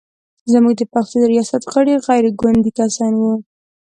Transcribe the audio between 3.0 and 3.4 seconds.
و.